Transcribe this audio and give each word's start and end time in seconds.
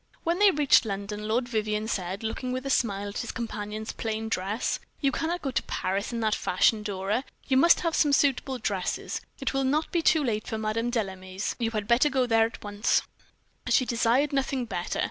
When 0.23 0.39
they 0.39 0.49
reached 0.49 0.83
London, 0.83 1.27
Lord 1.27 1.47
Vivianne 1.47 1.87
said, 1.87 2.23
looking 2.23 2.51
with 2.51 2.65
a 2.65 2.71
smile 2.71 3.09
at 3.09 3.19
his 3.19 3.31
companion's 3.31 3.91
plain 3.91 4.29
dress: 4.29 4.79
"You 4.99 5.11
cannot 5.11 5.43
go 5.43 5.51
to 5.51 5.61
Paris 5.61 6.11
in 6.11 6.21
that 6.21 6.33
fashion, 6.33 6.81
Dora. 6.81 7.23
You 7.47 7.57
must 7.57 7.81
have 7.81 7.93
some 7.93 8.11
suitable 8.11 8.57
dresses. 8.57 9.21
It 9.39 9.53
will 9.53 9.63
not 9.63 9.91
be 9.91 10.01
too 10.01 10.23
late 10.23 10.47
for 10.47 10.57
Madame 10.57 10.89
Delame's; 10.89 11.55
you 11.59 11.69
had 11.69 11.87
better 11.87 12.09
go 12.09 12.25
there 12.25 12.47
at 12.47 12.63
once." 12.63 13.03
She 13.69 13.85
desired 13.85 14.33
nothing 14.33 14.65
better. 14.65 14.99